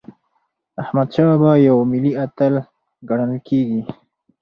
احمدشاه 0.81 1.27
بابا 1.31 1.51
یو 1.67 1.77
ملي 1.91 2.11
اتل 2.25 2.53
ګڼل 3.09 3.31
کېږي. 3.47 3.81